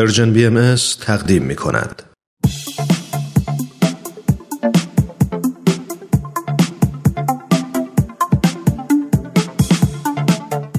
پرژن 0.00 0.32
بی 0.32 0.74
تقدیم 1.00 1.42
می 1.42 1.56
کند. 1.56 2.02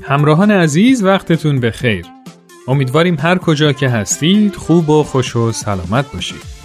همراهان 0.04 0.52
عزیز 0.52 1.04
وقتتون 1.04 1.60
به 1.60 1.72
خیر. 1.72 2.06
امیدواریم 2.68 3.18
هر 3.20 3.38
کجا 3.38 3.74
که 3.74 3.90
هستید 3.90 4.56
خوب 4.56 4.90
و 4.90 5.04
خوش 5.04 5.36
و 5.36 5.52
سلامت 5.52 6.12
باشید. 6.14 6.61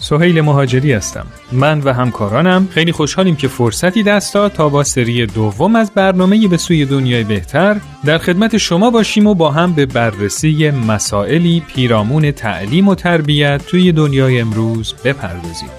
سهیل 0.00 0.40
مهاجری 0.40 0.92
هستم. 0.92 1.26
من 1.52 1.80
و 1.80 1.92
همکارانم 1.92 2.68
خیلی 2.70 2.92
خوشحالیم 2.92 3.36
که 3.36 3.48
فرصتی 3.48 4.02
دست 4.02 4.34
داد 4.34 4.52
تا 4.52 4.68
با 4.68 4.84
سری 4.84 5.26
دوم 5.26 5.76
از 5.76 5.90
برنامه 5.90 6.48
به 6.48 6.56
سوی 6.56 6.84
دنیای 6.84 7.24
بهتر 7.24 7.76
در 8.04 8.18
خدمت 8.18 8.56
شما 8.56 8.90
باشیم 8.90 9.26
و 9.26 9.34
با 9.34 9.50
هم 9.50 9.72
به 9.72 9.86
بررسی 9.86 10.70
مسائلی 10.70 11.62
پیرامون 11.74 12.30
تعلیم 12.30 12.88
و 12.88 12.94
تربیت 12.94 13.66
توی 13.66 13.92
دنیای 13.92 14.40
امروز 14.40 14.94
بپردازیم. 15.04 15.70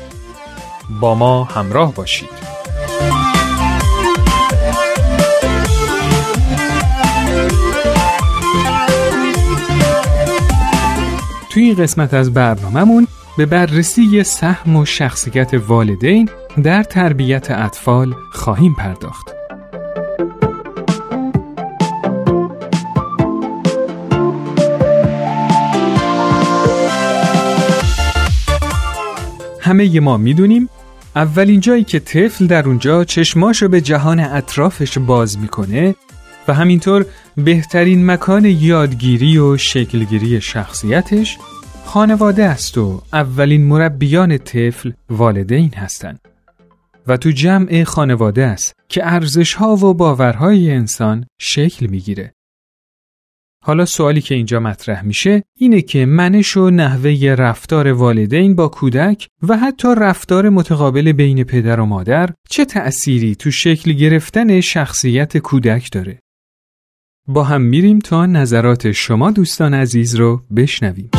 با 1.02 1.16
ما 1.16 1.44
همراه 1.44 1.94
باشید. 1.94 2.30
توی 11.50 11.64
این 11.64 11.76
قسمت 11.76 12.14
از 12.14 12.34
برنامهمون 12.34 13.08
به 13.40 13.46
بررسی 13.46 14.24
سهم 14.24 14.76
و 14.76 14.86
شخصیت 14.86 15.54
والدین 15.54 16.30
در 16.64 16.84
تربیت 16.84 17.52
اطفال 17.52 18.14
خواهیم 18.32 18.74
پرداخت. 18.74 19.30
همه 29.62 30.00
ما 30.00 30.18
می‌دونیم 30.18 30.70
اولین 31.16 31.60
جایی 31.60 31.84
که 31.84 32.00
طفل 32.00 32.48
در 32.48 32.68
اونجا 32.68 33.04
چشماشو 33.04 33.68
به 33.68 33.82
جهان 33.82 34.20
اطرافش 34.20 34.98
باز 34.98 35.38
می‌کنه 35.38 35.96
و 36.48 36.54
همینطور 36.54 37.06
بهترین 37.38 38.06
مکان 38.06 38.46
یادگیری 38.46 39.38
و 39.38 39.58
شکلگیری 39.58 40.42
شخصیتش 40.42 41.38
خانواده 41.86 42.46
است 42.46 42.78
و 42.78 43.02
اولین 43.14 43.64
مربیان 43.64 44.38
طفل 44.38 44.92
والدین 45.10 45.74
هستند 45.74 46.20
و 47.08 47.18
تو 47.18 47.32
جمع 47.32 47.84
خانواده 47.84 48.46
است 48.46 48.74
که 48.90 49.14
ارزش 49.14 49.54
ها 49.54 49.76
و 49.76 49.94
باورهای 49.94 50.72
انسان 50.72 51.26
شکل 51.40 51.88
می‌گیره. 51.88 52.34
حالا 53.64 53.86
سوالی 53.86 54.22
که 54.22 54.36
اینجا 54.36 54.60
مطرح 54.60 55.02
میشه 55.02 55.44
اینه 55.58 55.82
که 55.82 56.06
منش 56.06 56.58
و 56.58 56.70
نحوه 56.70 57.36
رفتار 57.38 57.88
والدین 57.88 58.56
با 58.56 58.68
کودک 58.68 59.28
و 59.48 59.58
حتی 59.58 59.88
رفتار 59.98 60.50
متقابل 60.50 61.12
بین 61.12 61.44
پدر 61.44 61.80
و 61.80 61.86
مادر 61.86 62.30
چه 62.50 62.66
تأثیری 62.66 63.36
تو 63.36 63.52
شکل 63.52 63.92
گرفتن 63.92 64.62
شخصیت 64.62 65.38
کودک 65.38 65.92
داره؟ 65.92 66.20
با 67.28 67.44
هم 67.44 67.62
میریم 67.62 68.00
تا 68.00 68.26
نظرات 68.26 68.92
شما 68.92 69.32
دوستان 69.32 69.74
عزیز 69.74 70.16
رو 70.16 70.42
بشنویم. 70.56 71.10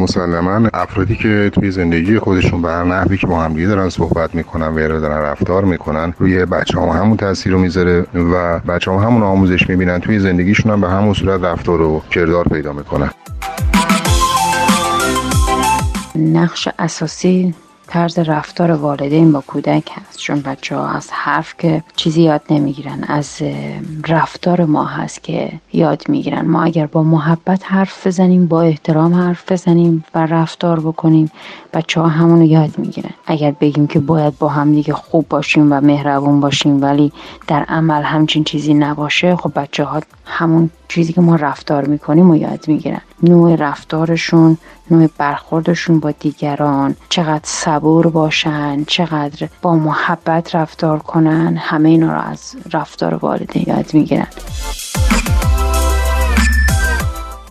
مسلما 0.00 0.68
افرادی 0.74 1.16
که 1.16 1.50
توی 1.54 1.70
زندگی 1.70 2.18
خودشون 2.18 2.62
بر 2.62 2.84
نحوی 2.84 3.18
که 3.18 3.26
با 3.26 3.40
همدیگه 3.40 3.66
دارن 3.66 3.88
صحبت 3.88 4.34
می‌کنن 4.34 4.66
و 4.66 5.00
دارن 5.00 5.18
رفتار 5.18 5.64
می‌کنن 5.64 6.14
روی 6.18 6.44
بچه 6.44 6.80
ها 6.80 6.92
همون 6.92 7.16
تاثیر 7.16 7.52
رو 7.52 7.58
می‌ذاره 7.58 8.06
و 8.14 8.58
بچه 8.58 8.90
ها 8.90 9.00
همون 9.00 9.22
آموزش 9.22 9.68
می‌بینن 9.68 9.98
توی 9.98 10.18
زندگیشون 10.18 10.72
هم 10.72 10.80
به 10.80 10.88
همون 10.88 11.14
صورت 11.14 11.44
رفتار 11.44 11.80
و 11.82 12.02
کردار 12.10 12.44
پیدا 12.44 12.72
می‌کنن. 12.72 13.10
نقش 16.16 16.68
اساسی 16.78 17.54
طرز 17.90 18.18
رفتار 18.18 18.70
والدین 18.70 19.32
با 19.32 19.42
کودک 19.46 19.90
هست. 19.94 20.18
چون 20.18 20.40
بچه 20.40 20.76
ها 20.76 20.88
از 20.88 21.08
حرف 21.12 21.54
که 21.58 21.82
چیزی 21.96 22.22
یاد 22.22 22.42
نمی‌گیرن 22.50 23.04
از 23.08 23.42
رفتار 24.08 24.64
ما 24.64 24.84
هست 24.84 25.22
که 25.22 25.52
یاد 25.72 26.02
می‌گیرن. 26.08 26.46
ما 26.46 26.62
اگر 26.62 26.86
با 26.86 27.02
محبت 27.02 27.62
حرف 27.64 28.06
بزنیم 28.06 28.46
با 28.46 28.62
احترام 28.62 29.14
حرف 29.14 29.52
بزنیم 29.52 30.04
و 30.14 30.26
رفتار 30.26 30.80
بکنیم 30.80 31.30
بچه 31.72 32.00
ها 32.00 32.08
همونو 32.08 32.44
یاد 32.44 32.78
می‌گیرن. 32.78 33.10
اگر 33.26 33.50
بگیم 33.60 33.86
که 33.86 33.98
باید 33.98 34.38
با 34.38 34.48
هم 34.48 34.72
دیگه 34.72 34.92
خوب 34.92 35.28
باشیم 35.28 35.72
و 35.72 35.80
مهربون 35.80 36.40
باشیم 36.40 36.82
ولی 36.82 37.12
در 37.46 37.62
عمل 37.62 38.02
همچین 38.02 38.44
چیزی 38.44 38.74
نباشه 38.74 39.36
خب 39.36 39.52
بچه 39.56 39.84
ها 39.84 40.00
همون 40.24 40.70
چیزی 40.88 41.12
که 41.12 41.20
ما 41.20 41.36
رفتار 41.36 41.84
می‌کنیم 41.84 42.30
و 42.30 42.36
یاد 42.36 42.64
می‌گیرن. 42.68 43.00
نوع 43.22 43.56
رفتارشون 43.56 44.58
نوع 44.90 45.08
برخوردشون 45.18 46.00
با 46.00 46.10
دیگران. 46.10 46.96
چقدر 47.08 47.44
صبور 47.44 48.06
باشن 48.06 48.84
چقدر 48.84 49.48
با 49.62 49.74
محبت 49.74 50.54
رفتار 50.54 50.98
کنن 50.98 51.56
همه 51.56 51.88
اینا 51.88 52.14
رو 52.14 52.20
از 52.20 52.56
رفتار 52.72 53.14
والدین 53.14 53.64
یاد 53.66 53.94
می‌گیرن. 53.94 54.26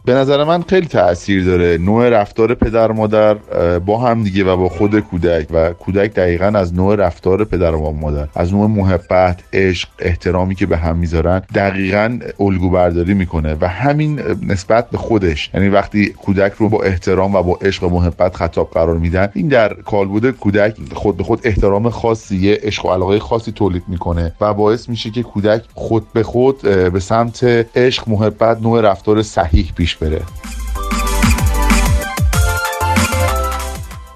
به 0.10 0.16
نظر 0.16 0.44
من 0.44 0.62
خیلی 0.62 0.88
تاثیر 0.88 1.44
داره. 1.44 1.78
نوع 1.78 2.10
رفتار 2.10 2.54
پدر 2.54 2.92
مادر 2.92 3.34
با 3.80 3.98
هم 3.98 4.24
دیگه 4.24 4.44
و 4.44 4.58
با 4.58 4.70
خود 4.70 5.00
کودک 5.00 5.48
و 5.52 5.74
کودک 5.74 6.14
دقیقا 6.14 6.46
از 6.46 6.74
نوع 6.74 6.96
رفتار 6.96 7.44
پدر 7.44 7.76
و 7.76 7.92
مادر 7.92 8.28
از 8.36 8.54
نوع 8.54 8.68
محبت 8.68 9.40
عشق 9.54 9.90
احترامی 10.00 10.56
که 10.56 10.66
به 10.66 10.78
هم 10.78 10.98
می‌ذارن 10.98 11.42
دقیقا 11.56 12.20
الگو 12.40 12.70
برداری 12.70 13.14
می‌کنه 13.14 13.58
و 13.62 13.68
همین 13.68 14.22
نسبت 14.48 14.90
به 14.90 14.98
خودش. 14.98 15.50
یعنی 15.54 15.70
وقتی 15.70 16.10
کودک 16.10 16.54
رو 16.58 16.70
با 16.70 16.84
احترام 16.84 17.36
و 17.36 17.44
با 17.44 17.60
عشق 17.62 17.84
و 17.84 17.90
محبت 17.90 18.36
خطاب 18.36 18.72
قرار 18.72 18.98
میدن 18.98 19.30
این 19.34 19.48
در 19.48 19.74
کالبد 19.74 20.32
کودک 20.32 20.76
خود 20.94 21.18
به 21.18 21.24
خود 21.24 21.42
احترام 21.44 21.90
خاصی 21.90 22.54
عشق 22.54 22.86
و 22.86 22.90
علاقه 22.92 23.20
خاصی 23.20 23.52
تولید 23.52 23.84
می‌کنه 23.88 24.32
و 24.42 24.54
باعث 24.54 24.90
میشه 24.90 25.10
که 25.10 25.24
کودک 25.24 25.64
خود 25.74 26.14
به 26.14 26.24
خود 26.24 26.62
به 26.94 27.00
سمت 27.00 27.44
عشق 27.76 28.10
محبت 28.10 28.62
نوع 28.62 28.82
رفتار 28.82 29.22
صحیح 29.22 29.72
پیش 29.76 29.99
بره. 30.02 30.22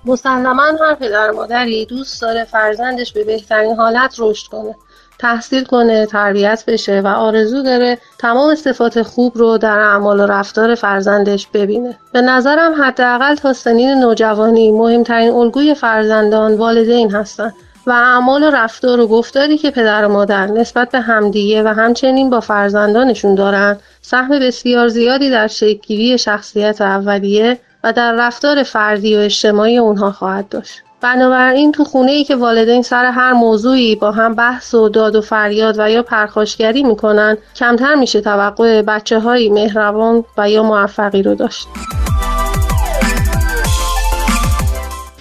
مسلما 0.05 0.63
هر 0.63 0.95
پدر 0.95 1.31
مادری 1.31 1.85
دوست 1.85 2.21
داره 2.21 2.43
فرزندش 2.43 3.13
به 3.13 3.23
بهترین 3.23 3.75
حالت 3.75 4.15
رشد 4.19 4.47
کنه. 4.47 4.75
تحصیل 5.19 5.63
کنه 5.63 6.05
تربیت 6.05 6.63
بشه 6.67 7.01
و 7.01 7.07
آرزو 7.07 7.63
داره 7.63 7.97
تمام 8.19 8.55
صفات 8.55 9.01
خوب 9.01 9.37
رو 9.37 9.57
در 9.57 9.79
اعمال 9.79 10.19
و 10.19 10.25
رفتار 10.25 10.75
فرزندش 10.75 11.47
ببینه. 11.47 11.97
به 12.13 12.21
نظرم 12.21 12.83
حداقل 12.83 13.35
تا 13.35 13.53
سنین 13.53 13.99
نوجوانی 13.99 14.71
مهمترین 14.71 15.31
الگوی 15.31 15.75
فرزندان 15.75 16.53
والدین 16.53 17.11
هستند 17.11 17.53
و 17.87 17.91
اعمال 17.91 18.43
و 18.43 18.49
رفتار 18.49 18.99
و 18.99 19.07
گفتاری 19.07 19.57
که 19.57 19.71
پدر 19.71 20.05
و 20.05 20.09
مادر 20.09 20.47
نسبت 20.47 20.91
به 20.91 20.99
همدیگه 20.99 21.63
و 21.63 21.67
همچنین 21.67 22.29
با 22.29 22.39
فرزندانشون 22.39 23.35
دارن 23.35 23.77
سهم 24.05 24.39
بسیار 24.39 24.87
زیادی 24.87 25.29
در 25.29 25.47
شکلگیری 25.47 26.17
شخصیت 26.17 26.81
اولیه 26.81 27.59
و 27.83 27.93
در 27.93 28.13
رفتار 28.13 28.63
فردی 28.63 29.15
و 29.17 29.19
اجتماعی 29.19 29.77
اونها 29.77 30.11
خواهد 30.11 30.49
داشت. 30.49 30.81
بنابراین 31.01 31.71
تو 31.71 31.83
خونه 31.83 32.11
ای 32.11 32.23
که 32.23 32.35
والدین 32.35 32.81
سر 32.81 33.05
هر 33.05 33.33
موضوعی 33.33 33.95
با 33.95 34.11
هم 34.11 34.35
بحث 34.35 34.73
و 34.73 34.89
داد 34.89 35.15
و 35.15 35.21
فریاد 35.21 35.75
و 35.79 35.89
یا 35.89 36.03
پرخاشگری 36.03 36.83
می‌کنن 36.83 37.37
کمتر 37.55 37.95
میشه 37.95 38.21
توقع 38.21 38.81
بچه 38.81 39.19
های 39.19 39.49
مهربان 39.49 40.23
و 40.37 40.49
یا 40.49 40.63
موفقی 40.63 41.23
رو 41.23 41.35
داشت. 41.35 41.67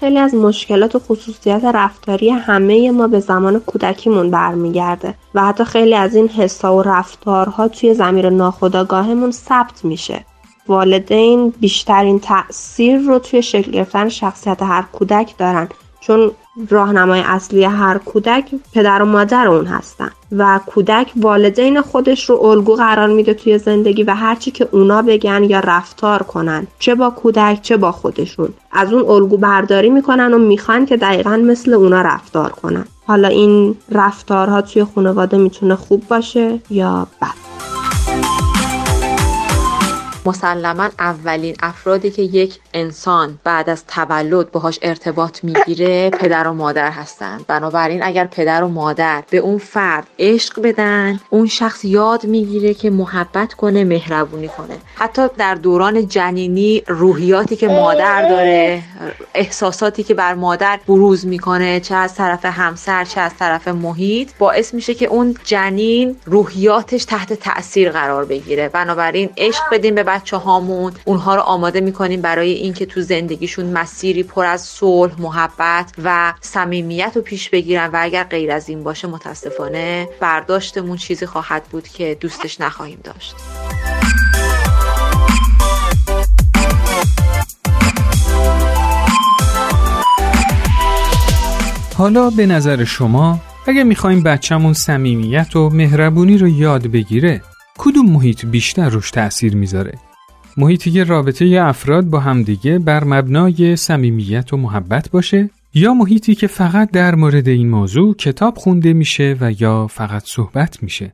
خیلی 0.03 0.19
از 0.19 0.35
مشکلات 0.35 0.95
و 0.97 0.99
خصوصیت 0.99 1.65
رفتاری 1.65 2.31
همه 2.31 2.91
ما 2.91 3.07
به 3.09 3.21
زمان 3.21 3.61
کودکیمون 3.61 4.31
برمیگرده 4.31 5.15
و 5.35 5.45
حتی 5.45 5.65
خیلی 5.65 5.95
از 5.95 6.15
این 6.15 6.29
حسا 6.29 6.77
و 6.77 6.83
رفتارها 6.83 7.69
توی 7.69 7.95
زمیر 7.95 8.31
ناخودآگاهمون 8.31 9.31
ثبت 9.31 9.85
میشه. 9.85 10.25
والدین 10.69 11.55
بیشترین 11.61 12.21
تاثیر 12.21 12.99
رو 12.99 13.19
توی 13.19 13.43
شکل 13.43 13.71
گرفتن 13.71 14.09
شخصیت 14.09 14.63
هر 14.63 14.83
کودک 14.93 15.35
دارن. 15.39 15.69
چون 16.03 16.31
راهنمای 16.69 17.21
اصلی 17.21 17.65
هر 17.65 17.99
کودک 17.99 18.51
پدر 18.75 19.03
و 19.03 19.05
مادر 19.05 19.49
اون 19.49 19.67
هستن 19.67 20.11
و 20.33 20.61
کودک 20.67 21.13
والدین 21.17 21.81
خودش 21.81 22.31
رو 22.31 22.45
الگو 22.45 22.75
قرار 22.75 23.09
میده 23.09 23.35
توی 23.35 23.59
زندگی 23.59 24.03
و 24.03 24.15
هرچی 24.15 24.51
که 24.51 24.69
اونا 24.73 25.03
بگن 25.03 25.45
یا 25.45 25.61
رفتار 25.61 26.23
کنن 26.23 26.67
چه 26.79 26.95
با 26.95 27.11
کودک 27.11 27.63
چه 27.63 27.77
با 27.77 27.93
خودشون 27.93 28.49
از 28.73 28.93
اون 28.93 29.11
الگو 29.11 29.37
برداری 29.37 29.91
می‌کنن 29.91 30.35
و 30.35 30.39
می‌خوان 30.39 30.87
که 30.87 30.97
دقیقا 30.97 31.37
مثل 31.37 31.75
اونا 31.75 32.03
رفتار 32.03 32.51
کنن. 32.51 32.85
حالا 33.07 33.29
این 33.29 33.77
رفتارها 33.93 34.63
توی 34.63 34.85
خانواده 34.85 35.37
می‌تونه 35.37 35.75
خوب 35.75 36.09
باشه 36.09 36.59
یا 36.71 37.07
بد؟ 37.23 37.52
مسلما 40.27 40.89
اولین 40.99 41.57
افرادی 41.63 42.11
که 42.11 42.23
یک 42.23 42.59
انسان 42.75 43.39
بعد 43.45 43.71
از 43.71 43.87
تولد 43.87 44.51
باهاش 44.51 44.79
ارتباط 44.83 45.45
می‌گیره 45.45 46.11
پدر 46.11 46.49
و 46.49 46.53
مادر 46.53 46.91
هستند 46.91 47.47
بنابراین 47.47 48.03
اگر 48.03 48.25
پدر 48.27 48.63
و 48.63 48.69
مادر 48.69 49.23
به 49.31 49.39
اون 49.39 49.59
فرد 49.59 50.07
عشق 50.19 50.63
بدن 50.63 51.21
اون 51.31 51.47
شخص 51.47 51.85
یاد 51.85 52.25
می‌گیره 52.25 52.75
که 52.75 52.91
محبت 52.91 53.55
کنه 53.55 53.85
مهربونی 53.85 54.49
کنه. 54.49 54.77
حتی 54.95 55.23
در 55.39 55.55
دوران 55.55 56.09
جنینی 56.09 56.83
روحیاتی 56.87 57.57
که 57.57 57.69
مادر 57.69 58.29
داره 58.29 58.83
احساساتی 59.35 60.03
که 60.03 60.15
بر 60.15 60.35
مادر 60.35 60.81
بروز 60.89 61.27
می‌کنه 61.27 61.81
چه 61.81 61.95
از 61.95 62.15
طرف 62.15 62.45
همسر 62.45 63.05
چه 63.05 63.21
از 63.21 63.33
طرف 63.39 63.69
محیط 63.69 64.31
باعث 64.39 64.75
میشه 64.75 64.95
که 64.95 65.07
اون 65.07 65.37
جنین 65.45 66.17
روحیاتش 66.25 67.05
تحت 67.05 67.33
تاثیر 67.33 67.91
قرار 67.91 68.25
بگیره. 68.25 68.69
بنابراین 68.69 69.31
عشق 69.37 69.63
بدیم 69.73 69.95
به 69.95 70.03
بچه 70.13 70.37
هامون 70.37 70.93
اونها 71.05 71.35
رو 71.35 71.41
آماده 71.41 71.81
می‌کنیم 71.81 72.21
برای 72.21 72.53
اینکه 72.53 72.87
تو 72.87 73.01
زندگیشون 73.01 73.67
مسیری 73.67 74.23
پر 74.23 74.45
از 74.45 74.61
صلح 74.61 75.21
محبت 75.21 75.93
و 76.05 76.35
صمیمیت 76.41 77.13
رو 77.15 77.23
پیش 77.23 77.51
بگیرن 77.51 77.87
و 77.87 77.99
اگر 78.01 78.25
غیر 78.25 78.53
از 78.53 78.69
این 78.69 78.85
باشه 78.85 79.09
متاسفانه 79.09 80.09
برداشتمون 80.21 80.97
چیزی 80.97 81.27
خواهد 81.27 81.65
بود 81.65 81.89
که 81.89 82.17
دوستش 82.21 82.61
نخواهیم 82.61 83.01
داشت. 83.05 83.35
حالا 91.99 92.31
به 92.31 92.47
نظر 92.47 92.85
شما 92.85 93.41
اگه 93.67 93.85
می‌خوایم 93.85 94.23
بچهمون 94.23 94.73
صمیمیت 94.73 95.57
و 95.57 95.71
مهربونی 95.71 96.39
رو 96.39 96.49
یاد 96.49 96.87
بگیره 96.87 97.43
کدوم 97.85 98.11
محیط 98.11 98.47
بیشتر 98.47 98.89
روش 98.89 99.11
تأثیر 99.11 99.57
می‌ذاره؟ 99.57 99.99
محیطی 100.57 100.91
که 100.91 101.05
رابطه 101.05 101.45
افراد 101.63 102.05
با 102.05 102.21
همدیگه 102.21 102.79
بر 102.79 103.05
مبنای 103.05 103.77
صمیمیت 103.77 104.53
و 104.53 104.57
محبت 104.57 105.11
باشه 105.11 105.51
یا 105.75 105.95
محیطی 105.95 106.35
که 106.35 106.47
فقط 106.47 106.91
در 106.91 107.15
مورد 107.15 107.49
این 107.49 107.71
موضوع 107.71 108.15
کتاب 108.15 108.57
خونده 108.57 108.93
میشه 108.93 109.37
و 109.41 109.53
یا 109.59 109.87
فقط 109.87 110.23
صحبت 110.27 110.83
میشه؟ 110.83 111.13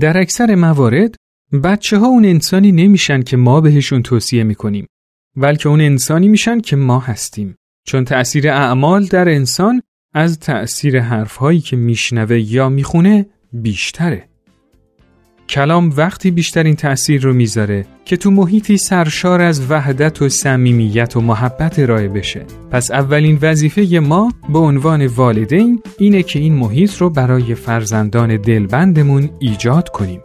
در 0.00 0.18
اکثر 0.18 0.54
موارد 0.54 1.14
بچه 1.64 1.98
ها 1.98 2.06
اون 2.06 2.24
انسانی 2.24 2.72
نمیشن 2.72 3.22
که 3.22 3.36
ما 3.36 3.60
بهشون 3.60 4.02
توصیه 4.02 4.44
می‌کنیم 4.44 4.86
بلکه 5.36 5.68
اون 5.68 5.80
انسانی 5.80 6.28
میشن 6.28 6.60
که 6.60 6.76
ما 6.76 6.98
هستیم. 6.98 7.56
چون 7.86 8.04
تأثیر 8.04 8.50
اعمال 8.50 9.04
در 9.04 9.28
انسان 9.28 9.82
از 10.14 10.38
تأثیر 10.38 11.00
حرفهایی 11.00 11.60
که 11.60 11.76
میشنوه 11.76 12.38
یا 12.38 12.68
می‌خونه 12.68 13.26
بیشتره. 13.52 14.27
کلام 15.48 15.92
وقتی 15.96 16.30
بیشترین 16.30 16.76
تأثیر 16.76 17.22
رو 17.22 17.32
می‌ذاره 17.32 17.86
که 18.04 18.16
تو 18.16 18.30
محیطی 18.30 18.76
سرشار 18.76 19.40
از 19.40 19.70
وحدت 19.70 20.22
و 20.22 20.28
صمیمیت 20.28 21.16
و 21.16 21.20
محبت 21.20 21.78
ارائه 21.78 22.08
بشه 22.08 22.44
پس 22.70 22.90
اولین 22.90 23.38
وظیفه 23.42 23.98
ما 23.98 24.32
به 24.48 24.58
عنوان 24.58 25.06
والدین 25.06 25.82
اینه 25.98 26.22
که 26.22 26.38
این 26.38 26.54
محیط 26.54 26.96
رو 26.96 27.10
برای 27.10 27.54
فرزندان 27.54 28.36
دلبندمون 28.36 29.30
ایجاد 29.38 29.88
کنیم 29.88 30.20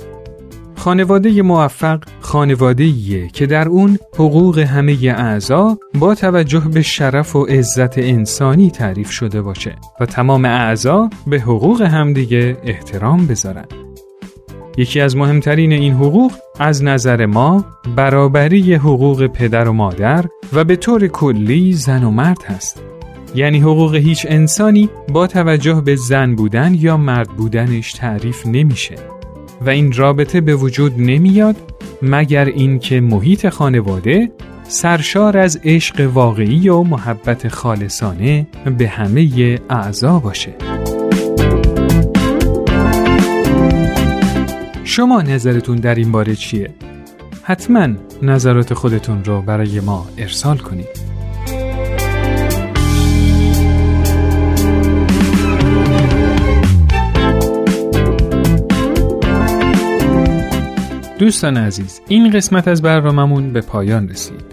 خانواده 0.75 1.42
موفق 1.42 2.04
خانواده 2.22 3.28
که 3.28 3.46
در 3.46 3.68
اون 3.68 3.98
حقوق 4.14 4.60
همه 4.60 4.98
اعضا 5.18 5.78
با 6.00 6.16
توجه 6.16 6.60
به 6.60 6.81
شرف 6.81 7.36
و 7.36 7.44
عزت 7.46 7.98
انسانی 7.98 8.72
تعریف 8.72 9.12
شده 9.12 9.42
باشه 9.42 9.75
و 10.00 10.06
تمام 10.06 10.46
اعضا 10.46 11.10
به 11.28 11.40
حقوق 11.40 11.81
همدیگه 11.81 12.58
احترام 12.64 13.28
بذارن. 13.28 13.66
یکی 14.78 15.00
از 15.00 15.16
مهمترین 15.16 15.72
این 15.72 15.94
حقوق 15.94 16.31
از 16.60 16.84
نظر 16.84 17.25
ما 17.25 17.66
برابری 17.96 18.74
حقوق 18.74 19.28
پدر 19.28 19.68
و 19.68 19.74
مادر 19.74 20.25
و 20.54 20.64
به 20.64 20.75
طور 20.75 21.08
کلی 21.08 21.74
زن 21.74 22.04
و 22.04 22.12
مرد 22.12 22.44
هست. 22.44 22.81
یعنی 23.36 23.60
حقوق 23.60 23.96
هیچ 23.96 24.25
انسانی 24.30 24.90
با 25.10 25.28
توجه 25.28 25.81
به 25.81 25.96
زن 25.96 26.36
بودن 26.36 26.74
یا 26.74 26.98
مرد 26.98 27.28
بودنش 27.28 27.92
تعریف 27.92 28.48
نمیشه 28.48 28.96
و 29.62 29.70
این 29.70 29.92
رابطه 29.92 30.42
به 30.42 30.56
وجود 30.56 30.94
نمیاد 30.98 31.56
مگر 32.02 32.46
اینکه 32.46 33.02
محیط 33.02 33.50
خانواده 33.50 34.31
سرشار 34.64 35.38
از 35.38 35.60
عشق 35.64 36.10
واقعی 36.14 36.70
و 36.70 36.84
محبت 36.84 37.48
خالصانه 37.48 38.48
به 38.78 38.88
همه 38.88 39.60
اعضا 39.70 40.20
باشه. 40.20 40.73
شما 44.84 45.22
نظرتون 45.22 45.78
در 45.78 45.96
این 45.96 46.12
باره 46.12 46.36
چیه؟ 46.36 46.70
حتما 47.44 47.88
نظرات 48.22 48.74
خودتون 48.74 49.24
رو 49.24 49.42
برای 49.42 49.80
ما 49.80 50.10
ارسال 50.18 50.58
کنید. 50.58 51.04
دوستان 61.20 61.58
عزیز 61.58 62.02
این 62.08 62.32
قسمت 62.32 62.68
از 62.68 62.82
برنامهمون 62.82 63.54
به 63.54 63.62
پایان 63.62 64.10
رسید 64.10 64.53